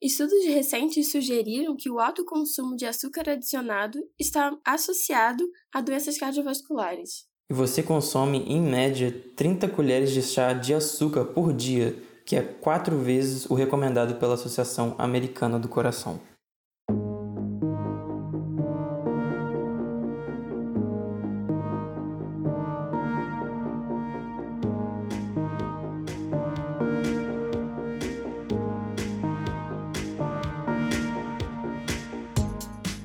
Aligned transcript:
Estudos 0.00 0.44
recentes 0.44 1.10
sugeriram 1.10 1.74
que 1.74 1.90
o 1.90 1.98
alto 1.98 2.24
consumo 2.24 2.76
de 2.76 2.86
açúcar 2.86 3.30
adicionado 3.30 3.98
está 4.16 4.56
associado 4.64 5.44
a 5.74 5.80
doenças 5.80 6.16
cardiovasculares. 6.16 7.26
E 7.50 7.54
você 7.54 7.82
consome, 7.82 8.38
em 8.46 8.60
média, 8.60 9.10
30 9.34 9.68
colheres 9.68 10.12
de 10.12 10.22
chá 10.22 10.52
de 10.52 10.72
açúcar 10.72 11.24
por 11.24 11.52
dia, 11.52 12.00
que 12.24 12.36
é 12.36 12.42
quatro 12.42 12.96
vezes 12.96 13.46
o 13.46 13.54
recomendado 13.54 14.14
pela 14.20 14.34
Associação 14.34 14.94
Americana 14.98 15.58
do 15.58 15.66
Coração. 15.66 16.20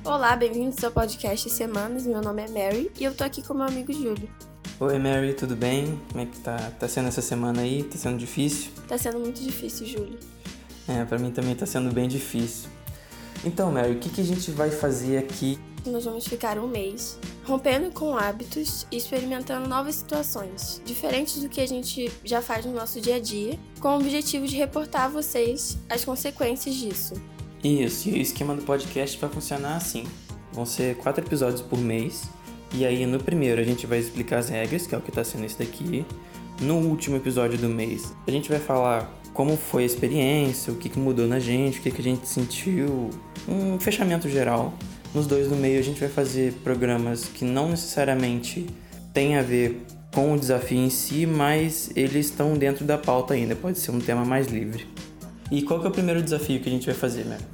Olá, 0.04 0.36
bem-vindos 0.36 0.84
ao 0.84 0.90
podcast 0.90 1.48
Semanas. 1.48 2.06
Meu 2.06 2.20
nome 2.20 2.42
é 2.42 2.48
Mary 2.48 2.92
e 3.00 3.04
eu 3.04 3.14
tô 3.14 3.24
aqui 3.24 3.42
com 3.42 3.54
meu 3.54 3.64
amigo 3.64 3.90
Júlio. 3.90 4.28
Oi, 4.78 4.98
Mary, 4.98 5.32
tudo 5.32 5.56
bem? 5.56 5.98
Como 6.10 6.22
é 6.22 6.26
que 6.26 6.38
tá, 6.40 6.58
tá 6.78 6.86
sendo 6.86 7.08
essa 7.08 7.22
semana 7.22 7.62
aí? 7.62 7.82
Tá 7.84 7.96
sendo 7.96 8.18
difícil? 8.18 8.70
Tá 8.86 8.98
sendo 8.98 9.18
muito 9.18 9.40
difícil, 9.40 9.86
Júlio. 9.86 10.18
É, 10.86 11.06
pra 11.06 11.18
mim 11.18 11.30
também 11.30 11.54
tá 11.54 11.64
sendo 11.64 11.90
bem 11.90 12.06
difícil. 12.06 12.68
Então, 13.42 13.72
Mary, 13.72 13.92
o 13.92 13.98
que, 13.98 14.10
que 14.10 14.20
a 14.20 14.24
gente 14.24 14.50
vai 14.50 14.70
fazer 14.70 15.16
aqui? 15.16 15.58
Nós 15.86 16.04
vamos 16.04 16.26
ficar 16.26 16.58
um 16.58 16.66
mês 16.66 17.18
rompendo 17.46 17.90
com 17.90 18.14
hábitos 18.14 18.86
e 18.92 18.98
experimentando 18.98 19.66
novas 19.66 19.94
situações, 19.94 20.82
diferentes 20.84 21.40
do 21.40 21.48
que 21.48 21.62
a 21.62 21.66
gente 21.66 22.12
já 22.22 22.42
faz 22.42 22.66
no 22.66 22.74
nosso 22.74 23.00
dia 23.00 23.16
a 23.16 23.20
dia, 23.20 23.58
com 23.80 23.88
o 23.88 23.96
objetivo 23.96 24.46
de 24.46 24.54
reportar 24.54 25.04
a 25.04 25.08
vocês 25.08 25.78
as 25.88 26.04
consequências 26.04 26.74
disso. 26.74 27.14
Isso, 27.64 28.10
e 28.10 28.12
o 28.12 28.16
esquema 28.18 28.54
do 28.54 28.60
podcast 28.60 29.18
vai 29.18 29.30
funcionar 29.30 29.76
assim. 29.76 30.04
Vão 30.52 30.66
ser 30.66 30.96
quatro 30.96 31.24
episódios 31.24 31.62
por 31.62 31.78
mês. 31.78 32.28
E 32.74 32.84
aí 32.84 33.06
no 33.06 33.18
primeiro 33.18 33.58
a 33.58 33.64
gente 33.64 33.86
vai 33.86 33.98
explicar 33.98 34.38
as 34.38 34.50
regras, 34.50 34.86
que 34.86 34.94
é 34.94 34.98
o 34.98 35.00
que 35.00 35.08
está 35.08 35.24
sendo 35.24 35.46
esse 35.46 35.58
daqui. 35.58 36.04
No 36.60 36.76
último 36.76 37.16
episódio 37.16 37.56
do 37.56 37.68
mês, 37.68 38.12
a 38.26 38.30
gente 38.30 38.50
vai 38.50 38.60
falar 38.60 39.10
como 39.32 39.56
foi 39.56 39.84
a 39.84 39.86
experiência, 39.86 40.72
o 40.72 40.76
que, 40.76 40.90
que 40.90 40.98
mudou 40.98 41.26
na 41.26 41.38
gente, 41.38 41.78
o 41.78 41.82
que, 41.82 41.90
que 41.90 42.00
a 42.02 42.04
gente 42.04 42.28
sentiu, 42.28 43.08
um 43.48 43.80
fechamento 43.80 44.28
geral. 44.28 44.74
Nos 45.14 45.26
dois 45.26 45.48
do 45.48 45.56
meio 45.56 45.78
a 45.78 45.82
gente 45.82 45.98
vai 45.98 46.10
fazer 46.10 46.52
programas 46.62 47.24
que 47.24 47.46
não 47.46 47.70
necessariamente 47.70 48.66
têm 49.14 49.36
a 49.36 49.42
ver 49.42 49.80
com 50.14 50.34
o 50.34 50.38
desafio 50.38 50.78
em 50.78 50.90
si, 50.90 51.24
mas 51.24 51.90
eles 51.96 52.26
estão 52.26 52.54
dentro 52.58 52.84
da 52.84 52.98
pauta 52.98 53.32
ainda, 53.32 53.56
pode 53.56 53.78
ser 53.78 53.90
um 53.90 54.00
tema 54.00 54.24
mais 54.24 54.48
livre. 54.48 54.86
E 55.50 55.62
qual 55.62 55.80
que 55.80 55.86
é 55.86 55.88
o 55.88 55.92
primeiro 55.92 56.22
desafio 56.22 56.60
que 56.60 56.68
a 56.68 56.72
gente 56.72 56.86
vai 56.86 56.94
fazer, 56.94 57.24
Mary? 57.24 57.53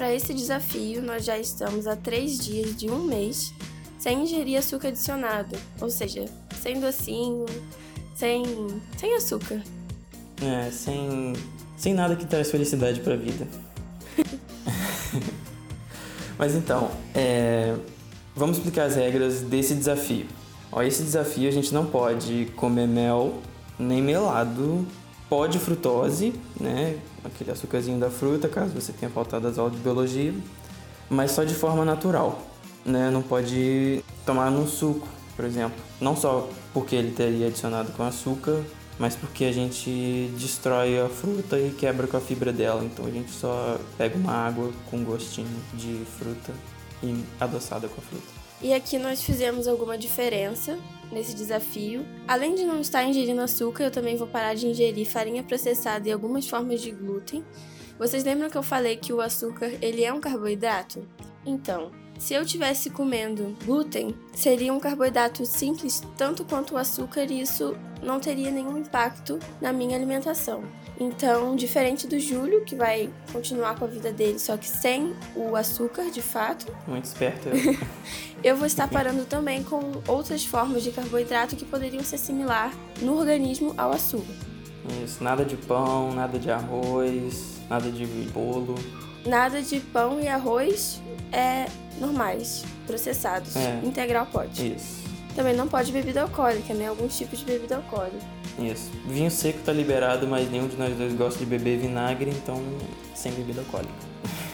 Para 0.00 0.14
esse 0.14 0.32
desafio, 0.32 1.02
nós 1.02 1.26
já 1.26 1.38
estamos 1.38 1.86
há 1.86 1.94
três 1.94 2.38
dias 2.38 2.74
de 2.74 2.88
um 2.88 3.04
mês 3.04 3.52
sem 3.98 4.22
ingerir 4.22 4.58
açúcar 4.58 4.88
adicionado, 4.88 5.54
ou 5.78 5.90
seja, 5.90 6.24
sem 6.58 6.80
docinho, 6.80 7.44
sem, 8.14 8.42
sem 8.96 9.14
açúcar. 9.14 9.62
É, 10.40 10.70
sem, 10.70 11.34
sem 11.76 11.92
nada 11.92 12.16
que 12.16 12.24
traz 12.24 12.50
felicidade 12.50 13.00
para 13.00 13.12
a 13.12 13.16
vida. 13.18 13.46
Mas 16.38 16.54
então, 16.54 16.90
é, 17.14 17.76
vamos 18.34 18.56
explicar 18.56 18.84
as 18.84 18.96
regras 18.96 19.42
desse 19.42 19.74
desafio. 19.74 20.26
Ó, 20.72 20.82
esse 20.82 21.02
desafio 21.02 21.46
a 21.46 21.52
gente 21.52 21.74
não 21.74 21.84
pode 21.84 22.50
comer 22.56 22.88
mel 22.88 23.34
nem 23.78 24.00
melado, 24.00 24.86
pode 25.30 25.60
frutose, 25.60 26.34
né? 26.60 26.98
aquele 27.24 27.52
açúcarzinho 27.52 27.98
da 27.98 28.10
fruta, 28.10 28.48
caso 28.48 28.74
você 28.74 28.92
tenha 28.92 29.10
faltado 29.10 29.46
as 29.46 29.58
aulas 29.58 29.74
de 29.74 29.80
biologia, 29.80 30.34
mas 31.08 31.30
só 31.30 31.44
de 31.44 31.54
forma 31.54 31.84
natural, 31.84 32.42
né? 32.84 33.10
Não 33.10 33.22
pode 33.22 34.02
tomar 34.26 34.50
num 34.50 34.66
suco, 34.66 35.06
por 35.36 35.44
exemplo. 35.44 35.78
Não 36.00 36.16
só 36.16 36.48
porque 36.72 36.96
ele 36.96 37.12
teria 37.12 37.46
adicionado 37.46 37.92
com 37.92 38.02
açúcar, 38.02 38.62
mas 38.98 39.16
porque 39.16 39.44
a 39.44 39.52
gente 39.52 40.30
destrói 40.38 41.00
a 41.00 41.08
fruta 41.08 41.58
e 41.58 41.70
quebra 41.70 42.06
com 42.06 42.16
a 42.16 42.20
fibra 42.20 42.52
dela. 42.52 42.84
Então 42.84 43.06
a 43.06 43.10
gente 43.10 43.30
só 43.30 43.78
pega 43.96 44.16
uma 44.16 44.32
água 44.32 44.70
com 44.90 45.02
gostinho 45.04 45.48
de 45.74 46.04
fruta 46.18 46.52
e 47.02 47.24
adoçada 47.40 47.88
com 47.88 48.00
a 48.00 48.04
fruta. 48.04 48.49
E 48.62 48.74
aqui 48.74 48.98
nós 48.98 49.22
fizemos 49.22 49.66
alguma 49.66 49.96
diferença 49.96 50.78
nesse 51.10 51.34
desafio. 51.34 52.04
Além 52.28 52.54
de 52.54 52.64
não 52.64 52.80
estar 52.80 53.04
ingerindo 53.04 53.40
açúcar, 53.40 53.84
eu 53.84 53.90
também 53.90 54.16
vou 54.16 54.26
parar 54.26 54.54
de 54.54 54.66
ingerir 54.66 55.06
farinha 55.06 55.42
processada 55.42 56.08
e 56.08 56.12
algumas 56.12 56.48
formas 56.48 56.80
de 56.80 56.90
glúten. 56.90 57.44
Vocês 57.98 58.22
lembram 58.24 58.50
que 58.50 58.56
eu 58.56 58.62
falei 58.62 58.96
que 58.96 59.12
o 59.12 59.20
açúcar 59.20 59.70
ele 59.80 60.04
é 60.04 60.12
um 60.12 60.20
carboidrato? 60.20 61.06
Então, 61.44 61.90
se 62.20 62.34
eu 62.34 62.44
tivesse 62.44 62.90
comendo 62.90 63.56
glúten, 63.64 64.14
seria 64.34 64.74
um 64.74 64.78
carboidrato 64.78 65.46
simples 65.46 66.02
tanto 66.18 66.44
quanto 66.44 66.74
o 66.74 66.76
açúcar 66.76 67.24
e 67.24 67.40
isso 67.40 67.74
não 68.02 68.20
teria 68.20 68.50
nenhum 68.50 68.76
impacto 68.76 69.38
na 69.58 69.72
minha 69.72 69.96
alimentação. 69.96 70.62
Então, 70.98 71.56
diferente 71.56 72.06
do 72.06 72.20
Júlio, 72.20 72.62
que 72.62 72.74
vai 72.74 73.10
continuar 73.32 73.78
com 73.78 73.86
a 73.86 73.88
vida 73.88 74.12
dele, 74.12 74.38
só 74.38 74.54
que 74.58 74.68
sem 74.68 75.14
o 75.34 75.56
açúcar 75.56 76.10
de 76.10 76.20
fato. 76.20 76.70
Muito 76.86 77.06
esperto. 77.06 77.48
eu 78.44 78.54
vou 78.56 78.66
estar 78.66 78.86
parando 78.86 79.24
também 79.24 79.64
com 79.64 79.80
outras 80.06 80.44
formas 80.44 80.82
de 80.82 80.90
carboidrato 80.90 81.56
que 81.56 81.64
poderiam 81.64 82.04
se 82.04 82.16
assimilar 82.16 82.70
no 83.00 83.16
organismo 83.16 83.72
ao 83.78 83.92
açúcar. 83.92 84.34
Isso, 85.02 85.24
nada 85.24 85.42
de 85.42 85.56
pão, 85.56 86.12
nada 86.12 86.38
de 86.38 86.50
arroz, 86.50 87.60
nada 87.68 87.90
de 87.90 88.04
bolo. 88.30 88.74
Nada 89.24 89.60
de 89.62 89.80
pão 89.80 90.20
e 90.20 90.28
arroz 90.28 91.00
é 91.32 91.66
normais, 91.98 92.64
processados. 92.86 93.54
É. 93.56 93.80
Integral 93.84 94.26
pode. 94.26 94.74
Isso. 94.74 95.00
Também 95.34 95.54
não 95.54 95.68
pode 95.68 95.92
bebida 95.92 96.22
alcoólica, 96.22 96.74
né? 96.74 96.88
Alguns 96.88 97.16
tipos 97.16 97.38
de 97.38 97.44
bebida 97.44 97.76
alcoólica. 97.76 98.18
Isso. 98.58 98.90
Vinho 99.06 99.30
seco 99.30 99.60
tá 99.64 99.72
liberado, 99.72 100.26
mas 100.26 100.50
nenhum 100.50 100.66
de 100.66 100.76
nós 100.76 100.94
dois 100.96 101.14
gosta 101.14 101.38
de 101.38 101.46
beber 101.46 101.78
vinagre, 101.78 102.30
então 102.30 102.62
sem 103.14 103.32
bebida 103.32 103.60
alcoólica. 103.60 103.92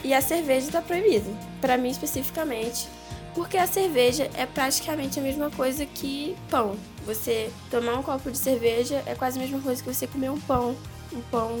E 0.03 0.13
a 0.13 0.21
cerveja 0.21 0.71
tá 0.71 0.81
proibida. 0.81 1.29
Para 1.59 1.77
mim 1.77 1.89
especificamente, 1.89 2.87
porque 3.33 3.57
a 3.57 3.67
cerveja 3.67 4.29
é 4.35 4.45
praticamente 4.45 5.19
a 5.19 5.23
mesma 5.23 5.49
coisa 5.49 5.85
que 5.85 6.35
pão. 6.49 6.75
Você 7.05 7.51
tomar 7.69 7.97
um 7.97 8.03
copo 8.03 8.29
de 8.31 8.37
cerveja 8.37 9.01
é 9.05 9.15
quase 9.15 9.39
a 9.39 9.41
mesma 9.41 9.59
coisa 9.59 9.81
que 9.81 9.93
você 9.93 10.07
comer 10.07 10.29
um 10.29 10.39
pão, 10.39 10.75
um 11.13 11.21
pão 11.31 11.51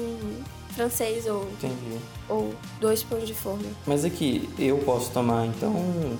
francês 0.77 1.25
ou 1.25 1.43
Entendi. 1.53 1.97
ou 2.29 2.53
dois 2.79 3.03
pães 3.03 3.27
de 3.27 3.33
forma. 3.33 3.65
Mas 3.85 4.05
aqui, 4.05 4.47
eu 4.59 4.77
posso 4.77 5.09
tomar 5.09 5.47
então 5.47 5.73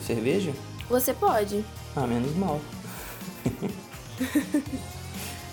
cerveja? 0.06 0.52
Você 0.90 1.14
pode. 1.14 1.64
Ah, 1.96 2.08
menos 2.08 2.36
mal. 2.36 2.60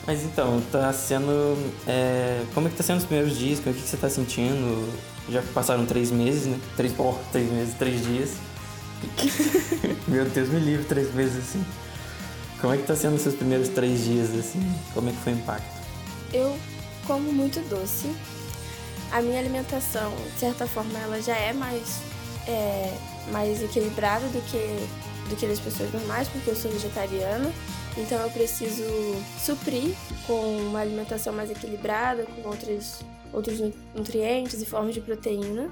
Mas 0.06 0.22
então, 0.22 0.62
tá 0.70 0.92
sendo. 0.92 1.56
É, 1.86 2.44
como 2.54 2.66
é 2.66 2.70
que 2.70 2.76
tá 2.76 2.82
sendo 2.82 2.98
os 2.98 3.04
primeiros 3.04 3.38
dias? 3.38 3.58
O 3.58 3.62
que, 3.62 3.72
que 3.72 3.80
você 3.80 3.96
tá 3.96 4.08
sentindo? 4.08 4.92
Já 5.28 5.42
passaram 5.54 5.86
três 5.86 6.10
meses, 6.10 6.46
né? 6.46 6.58
Três, 6.76 6.94
oh, 6.98 7.14
três 7.32 7.50
meses, 7.50 7.74
três 7.74 8.02
dias. 8.04 8.34
Meu 10.08 10.24
Deus, 10.26 10.48
me 10.48 10.60
livre 10.60 10.84
três 10.84 11.12
meses 11.14 11.38
assim. 11.38 11.64
Como 12.60 12.72
é 12.72 12.76
que 12.76 12.84
tá 12.84 12.94
sendo 12.96 13.16
os 13.16 13.22
seus 13.22 13.34
primeiros 13.34 13.68
três 13.68 14.04
dias, 14.04 14.34
assim? 14.34 14.60
Como 14.92 15.08
é 15.08 15.12
que 15.12 15.18
foi 15.18 15.32
o 15.32 15.36
impacto? 15.36 15.74
Eu 16.32 16.56
como 17.06 17.32
muito 17.32 17.60
doce. 17.68 18.10
A 19.14 19.22
minha 19.22 19.38
alimentação, 19.38 20.12
de 20.34 20.40
certa 20.40 20.66
forma, 20.66 20.98
ela 20.98 21.22
já 21.22 21.36
é 21.36 21.52
mais, 21.52 22.02
é, 22.48 22.92
mais 23.30 23.62
equilibrada 23.62 24.26
do 24.26 24.42
que, 24.50 25.28
do 25.30 25.36
que 25.36 25.46
das 25.46 25.60
pessoas 25.60 25.92
normais, 25.92 26.26
porque 26.26 26.50
eu 26.50 26.56
sou 26.56 26.68
vegetariana. 26.72 27.48
Então 27.96 28.20
eu 28.20 28.28
preciso 28.30 28.82
suprir 29.38 29.94
com 30.26 30.56
uma 30.56 30.80
alimentação 30.80 31.32
mais 31.32 31.48
equilibrada, 31.48 32.24
com 32.24 32.48
outros, 32.48 33.02
outros 33.32 33.60
nutrientes 33.94 34.60
e 34.60 34.66
formas 34.66 34.92
de 34.92 35.00
proteína. 35.00 35.70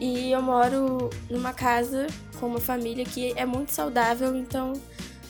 E 0.00 0.32
eu 0.32 0.42
moro 0.42 1.10
numa 1.30 1.52
casa 1.52 2.08
com 2.40 2.46
uma 2.48 2.60
família 2.60 3.04
que 3.04 3.32
é 3.36 3.46
muito 3.46 3.70
saudável, 3.70 4.34
então 4.34 4.72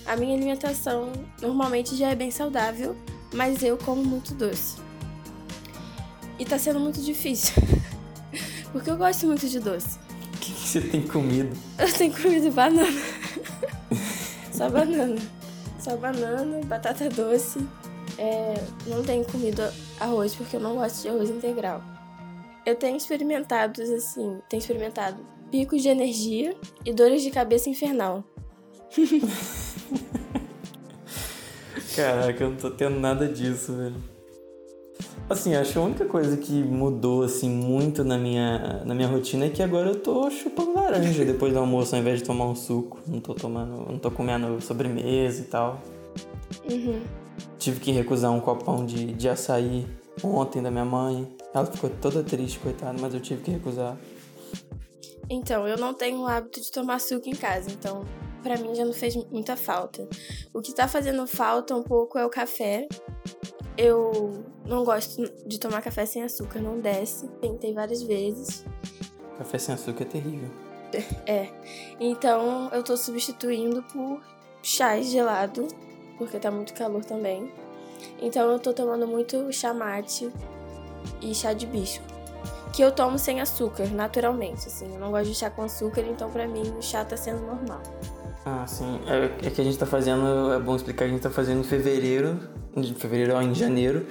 a 0.06 0.16
minha 0.16 0.34
alimentação 0.34 1.12
normalmente 1.42 1.94
já 1.94 2.08
é 2.08 2.14
bem 2.14 2.30
saudável, 2.30 2.96
mas 3.34 3.62
eu 3.62 3.76
como 3.76 4.02
muito 4.02 4.32
doce. 4.32 4.76
E 6.40 6.44
tá 6.46 6.58
sendo 6.58 6.80
muito 6.80 7.02
difícil. 7.02 7.62
Porque 8.72 8.90
eu 8.90 8.96
gosto 8.96 9.26
muito 9.26 9.46
de 9.46 9.60
doce. 9.60 9.98
O 10.34 10.38
que, 10.38 10.54
que 10.54 10.68
você 10.68 10.80
tem 10.80 11.02
comido? 11.02 11.54
Eu 11.78 11.92
tenho 11.92 12.16
comido 12.16 12.50
banana. 12.50 13.02
Só 14.50 14.70
banana. 14.70 15.20
Só 15.78 15.96
banana, 15.96 16.64
batata 16.64 17.10
doce. 17.10 17.58
É, 18.16 18.54
não 18.86 19.02
tenho 19.02 19.22
comido 19.24 19.62
arroz 19.98 20.34
porque 20.34 20.56
eu 20.56 20.60
não 20.60 20.76
gosto 20.76 21.02
de 21.02 21.08
arroz 21.08 21.28
integral. 21.28 21.82
Eu 22.64 22.74
tenho 22.74 22.96
experimentado, 22.96 23.82
assim, 23.82 24.40
tenho 24.48 24.60
experimentado 24.60 25.18
picos 25.50 25.82
de 25.82 25.88
energia 25.88 26.56
e 26.86 26.92
dores 26.92 27.22
de 27.22 27.30
cabeça 27.30 27.68
infernal. 27.68 28.24
Caraca, 31.94 32.44
eu 32.44 32.50
não 32.50 32.56
tô 32.56 32.70
tendo 32.70 32.98
nada 32.98 33.28
disso, 33.28 33.76
velho. 33.76 34.19
Assim, 35.28 35.54
acho 35.54 35.72
que 35.72 35.78
a 35.78 35.82
única 35.82 36.04
coisa 36.04 36.36
que 36.36 36.52
mudou, 36.52 37.22
assim, 37.22 37.48
muito 37.48 38.02
na 38.02 38.18
minha, 38.18 38.82
na 38.84 38.94
minha 38.94 39.06
rotina 39.06 39.46
é 39.46 39.48
que 39.48 39.62
agora 39.62 39.90
eu 39.90 40.00
tô 40.00 40.28
chupando 40.30 40.74
laranja 40.74 41.24
depois 41.24 41.52
do 41.52 41.58
almoço, 41.60 41.94
ao 41.94 42.00
invés 42.00 42.18
de 42.18 42.24
tomar 42.24 42.46
um 42.46 42.56
suco. 42.56 42.98
Não 43.06 43.20
tô 43.20 43.34
tomando, 43.34 43.90
não 43.90 43.98
tô 43.98 44.10
comendo 44.10 44.60
sobremesa 44.60 45.42
e 45.42 45.44
tal. 45.44 45.80
Uhum. 46.68 47.00
Tive 47.58 47.78
que 47.78 47.92
recusar 47.92 48.32
um 48.32 48.40
copão 48.40 48.84
de, 48.84 49.12
de 49.12 49.28
açaí 49.28 49.86
ontem 50.22 50.60
da 50.60 50.70
minha 50.70 50.84
mãe. 50.84 51.28
Ela 51.54 51.66
ficou 51.66 51.90
toda 51.90 52.22
triste, 52.22 52.58
coitada, 52.58 52.98
mas 53.00 53.14
eu 53.14 53.20
tive 53.20 53.42
que 53.42 53.50
recusar. 53.50 53.96
Então, 55.28 55.66
eu 55.66 55.78
não 55.78 55.94
tenho 55.94 56.22
o 56.22 56.26
hábito 56.26 56.60
de 56.60 56.70
tomar 56.72 57.00
suco 57.00 57.28
em 57.28 57.36
casa, 57.36 57.70
então 57.70 58.04
para 58.42 58.56
mim 58.56 58.74
já 58.74 58.84
não 58.84 58.92
fez 58.92 59.14
muita 59.30 59.56
falta. 59.56 60.08
O 60.52 60.60
que 60.60 60.74
tá 60.74 60.88
fazendo 60.88 61.26
falta 61.26 61.76
um 61.76 61.82
pouco 61.82 62.18
é 62.18 62.26
o 62.26 62.30
café. 62.30 62.88
Eu 63.76 64.44
não 64.70 64.84
gosto 64.84 65.28
de 65.44 65.58
tomar 65.58 65.82
café 65.82 66.06
sem 66.06 66.22
açúcar, 66.22 66.60
não 66.60 66.78
desce. 66.78 67.26
Tentei 67.40 67.74
várias 67.74 68.02
vezes. 68.02 68.64
Café 69.36 69.58
sem 69.58 69.74
açúcar 69.74 70.04
é 70.04 70.06
terrível. 70.06 70.48
É. 71.26 71.48
Então 71.98 72.70
eu 72.72 72.82
tô 72.82 72.96
substituindo 72.96 73.82
por 73.82 74.22
chá 74.62 75.00
gelado, 75.00 75.66
porque 76.16 76.38
tá 76.38 76.52
muito 76.52 76.72
calor 76.72 77.04
também. 77.04 77.52
Então 78.22 78.48
eu 78.50 78.60
tô 78.60 78.72
tomando 78.72 79.06
muito 79.08 79.52
chá 79.52 79.74
mate 79.74 80.30
e 81.20 81.34
chá 81.34 81.52
de 81.52 81.66
bisco. 81.66 82.04
Que 82.72 82.82
eu 82.82 82.92
tomo 82.92 83.18
sem 83.18 83.40
açúcar, 83.40 83.88
naturalmente, 83.88 84.68
assim. 84.68 84.94
Eu 84.94 85.00
não 85.00 85.10
gosto 85.10 85.30
de 85.30 85.34
chá 85.34 85.50
com 85.50 85.62
açúcar, 85.62 86.02
então 86.02 86.30
pra 86.30 86.46
mim 86.46 86.62
o 86.78 86.80
chá 86.80 87.04
tá 87.04 87.16
sendo 87.16 87.40
normal. 87.44 87.82
Ah, 88.46 88.64
sim. 88.68 89.00
É, 89.06 89.46
é 89.48 89.50
que 89.50 89.60
a 89.60 89.64
gente 89.64 89.76
tá 89.76 89.86
fazendo, 89.86 90.52
é 90.52 90.60
bom 90.60 90.76
explicar, 90.76 91.06
a 91.06 91.08
gente 91.08 91.20
tá 91.20 91.30
fazendo 91.30 91.60
em 91.60 91.64
fevereiro, 91.64 92.38
em 92.76 92.94
fevereiro, 92.94 93.34
ó, 93.34 93.42
em 93.42 93.54
janeiro, 93.54 94.06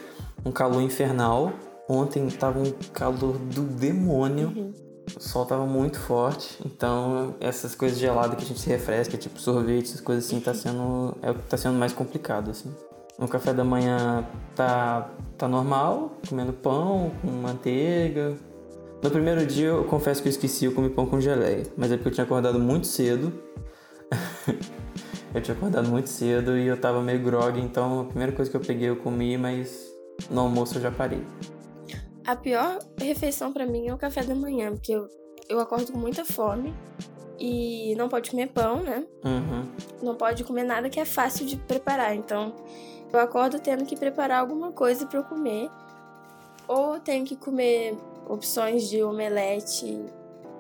um 0.46 0.52
calor 0.52 0.82
infernal. 0.82 1.52
Ontem 1.88 2.28
tava 2.30 2.60
um 2.60 2.72
calor 2.94 3.38
do 3.38 3.64
demônio. 3.64 4.54
Uhum. 4.56 4.74
O 5.16 5.20
sol 5.20 5.46
tava 5.46 5.66
muito 5.66 5.98
forte, 5.98 6.60
então 6.64 7.36
essas 7.40 7.74
coisas 7.74 7.98
geladas 7.98 8.38
que 8.38 8.44
a 8.44 8.48
gente 8.48 8.60
se 8.60 8.70
refresca, 8.70 9.18
tipo 9.18 9.40
sorvete, 9.40 9.86
essas 9.86 10.02
coisas 10.02 10.26
assim, 10.26 10.40
tá 10.40 10.54
sendo, 10.54 11.18
é 11.24 11.32
o 11.32 11.34
que 11.34 11.42
tá 11.48 11.58
sendo 11.58 11.80
mais 11.80 11.92
complicado, 11.92 12.52
assim. 12.52 12.72
O 13.18 13.28
café 13.28 13.52
da 13.52 13.64
manhã 13.64 14.26
tá, 14.56 15.10
tá 15.38 15.48
normal, 15.48 16.14
comendo 16.30 16.54
pão 16.54 17.12
com 17.22 17.28
manteiga. 17.28 18.38
No 19.02 19.10
primeiro 19.10 19.46
dia 19.46 19.68
eu 19.68 19.84
confesso 19.86 20.22
que 20.22 20.28
eu 20.28 20.32
esqueci, 20.32 20.66
eu 20.66 20.74
comi 20.74 20.90
pão 20.90 21.06
com 21.06 21.20
geleia, 21.20 21.64
mas 21.76 21.92
é 21.92 21.96
porque 21.96 22.10
eu 22.10 22.14
tinha 22.14 22.24
acordado 22.24 22.60
muito 22.60 22.86
cedo. 22.86 23.34
eu 25.34 25.42
tinha 25.42 25.56
acordado 25.58 25.90
muito 25.90 26.08
cedo 26.08 26.58
e 26.58 26.68
eu 26.68 26.80
tava 26.80 27.02
meio 27.02 27.20
grog, 27.20 27.60
então 27.60 28.02
a 28.02 28.06
primeira 28.06 28.32
coisa 28.32 28.50
que 28.50 28.56
eu 28.56 28.62
peguei 28.62 28.90
eu 28.90 28.96
comi, 28.96 29.38
mas 29.38 29.89
no 30.30 30.42
almoço 30.42 30.78
eu 30.78 30.82
já 30.82 30.92
parei. 30.92 31.26
A 32.26 32.36
pior 32.36 32.80
refeição 32.98 33.52
pra 33.52 33.66
mim 33.66 33.88
é 33.88 33.94
o 33.94 33.98
café 33.98 34.24
da 34.24 34.36
manhã, 34.36 34.72
porque 34.72 34.92
eu, 34.92 35.08
eu 35.48 35.60
acordo 35.60 35.92
com 35.92 35.98
muita 35.98 36.24
fome 36.24 36.74
e 37.40 37.96
não 37.96 38.10
pode 38.10 38.30
comer 38.30 38.48
pão, 38.48 38.84
né? 38.84 39.06
Uhum. 39.24 39.66
Não 40.04 40.16
pode 40.16 40.44
comer 40.44 40.64
nada 40.64 40.90
que 40.90 41.00
é 41.00 41.06
fácil 41.06 41.46
de 41.46 41.56
preparar. 41.56 42.14
Então, 42.16 42.54
eu 43.12 43.20
acordo 43.20 43.60
tendo 43.60 43.86
que 43.86 43.96
preparar 43.96 44.42
alguma 44.42 44.72
coisa 44.72 45.06
pra 45.06 45.20
eu 45.20 45.24
comer. 45.24 45.70
Ou 46.68 47.00
tenho 47.00 47.26
que 47.26 47.36
comer 47.36 47.98
opções 48.28 48.88
de 48.88 49.02
omelete 49.02 50.06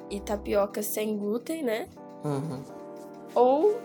e 0.09 0.19
tapioca 0.19 0.81
sem 0.81 1.17
glúten, 1.17 1.63
né? 1.63 1.87
Uhum. 2.23 2.63
Ou 3.35 3.79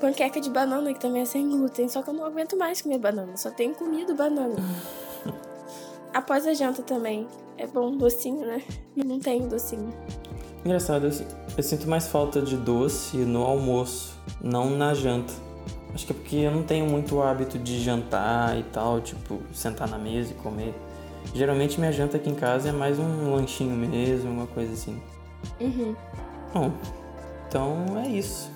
panqueca 0.00 0.40
de 0.40 0.50
banana, 0.50 0.92
que 0.92 0.98
também 0.98 1.22
é 1.22 1.26
sem 1.26 1.48
glúten. 1.48 1.88
Só 1.88 2.02
que 2.02 2.10
eu 2.10 2.14
não 2.14 2.24
aguento 2.24 2.56
mais 2.56 2.82
comer 2.82 2.98
banana. 2.98 3.36
Só 3.36 3.50
tenho 3.50 3.74
comido 3.74 4.14
banana. 4.14 4.56
Após 6.12 6.46
a 6.46 6.54
janta 6.54 6.82
também. 6.82 7.26
É 7.56 7.66
bom 7.66 7.96
docinho, 7.96 8.46
né? 8.46 8.62
Eu 8.96 9.04
não 9.04 9.20
tenho 9.20 9.46
docinho. 9.46 9.92
Engraçado, 10.64 11.06
eu, 11.06 11.26
eu 11.56 11.62
sinto 11.62 11.88
mais 11.88 12.06
falta 12.08 12.40
de 12.40 12.56
doce 12.56 13.18
no 13.18 13.42
almoço, 13.42 14.18
não 14.42 14.70
na 14.70 14.94
janta. 14.94 15.32
Acho 15.94 16.06
que 16.06 16.12
é 16.12 16.14
porque 16.14 16.36
eu 16.36 16.50
não 16.50 16.62
tenho 16.62 16.86
muito 16.86 17.20
hábito 17.20 17.58
de 17.58 17.82
jantar 17.82 18.58
e 18.58 18.62
tal, 18.64 19.00
tipo, 19.00 19.40
sentar 19.52 19.88
na 19.88 19.98
mesa 19.98 20.32
e 20.32 20.34
comer. 20.34 20.74
Geralmente 21.34 21.78
minha 21.78 21.92
janta 21.92 22.16
aqui 22.16 22.30
em 22.30 22.34
casa 22.34 22.70
é 22.70 22.72
mais 22.72 22.98
um 22.98 23.34
lanchinho 23.34 23.76
mesmo, 23.76 24.30
uma 24.30 24.46
coisa 24.46 24.72
assim. 24.72 25.00
Uhum. 25.60 25.94
Bom, 26.52 26.72
então 27.48 27.84
é 27.98 28.08
isso. 28.08 28.50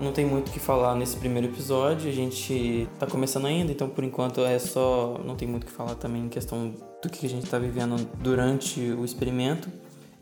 Não 0.00 0.12
tem 0.12 0.24
muito 0.24 0.48
o 0.48 0.52
que 0.52 0.58
falar 0.58 0.94
nesse 0.96 1.16
primeiro 1.16 1.48
episódio, 1.48 2.10
a 2.10 2.12
gente 2.12 2.88
tá 2.98 3.06
começando 3.06 3.46
ainda, 3.46 3.70
então 3.70 3.88
por 3.88 4.02
enquanto 4.02 4.40
é 4.40 4.58
só. 4.58 5.20
Não 5.24 5.36
tem 5.36 5.46
muito 5.46 5.64
o 5.64 5.66
que 5.66 5.72
falar 5.72 5.94
também 5.94 6.24
em 6.24 6.28
questão 6.28 6.74
do 7.02 7.08
que 7.08 7.24
a 7.24 7.28
gente 7.28 7.48
tá 7.48 7.58
vivendo 7.58 8.08
durante 8.18 8.80
o 8.80 9.04
experimento. 9.04 9.68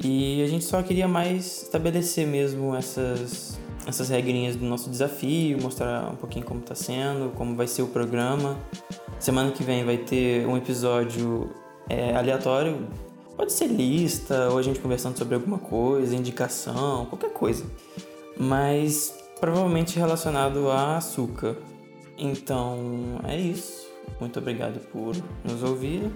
E 0.04 0.42
a 0.42 0.46
gente 0.46 0.64
só 0.64 0.82
queria 0.82 1.06
mais 1.06 1.62
estabelecer 1.62 2.26
mesmo 2.26 2.74
essas, 2.74 3.58
essas 3.86 4.08
regrinhas 4.08 4.56
do 4.56 4.64
nosso 4.64 4.90
desafio, 4.90 5.60
mostrar 5.62 6.10
um 6.10 6.16
pouquinho 6.16 6.44
como 6.44 6.60
tá 6.60 6.74
sendo, 6.74 7.32
como 7.36 7.54
vai 7.54 7.66
ser 7.66 7.82
o 7.82 7.86
programa. 7.86 8.58
Semana 9.18 9.52
que 9.52 9.62
vem 9.62 9.84
vai 9.84 9.96
ter 9.96 10.46
um 10.46 10.56
episódio 10.56 11.50
é, 11.88 12.14
aleatório, 12.16 12.86
pode 13.36 13.52
ser 13.52 13.68
lista, 13.68 14.50
ou 14.50 14.58
a 14.58 14.62
gente 14.62 14.80
conversando 14.80 15.16
sobre 15.16 15.36
alguma 15.36 15.58
coisa, 15.58 16.14
indicação, 16.16 17.06
qualquer 17.06 17.32
coisa. 17.32 17.64
Mas 18.36 19.21
provavelmente 19.42 19.98
relacionado 19.98 20.70
a 20.70 20.98
açúcar. 20.98 21.56
Então 22.16 23.20
é 23.24 23.36
isso. 23.36 23.90
Muito 24.20 24.38
obrigado 24.38 24.78
por 24.92 25.16
nos 25.44 25.64
ouvir 25.64 26.12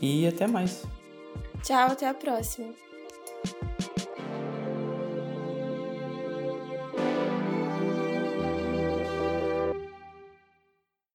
e 0.00 0.26
até 0.26 0.46
mais. 0.46 0.86
Tchau, 1.62 1.90
até 1.90 2.08
a 2.08 2.14
próxima. 2.14 2.85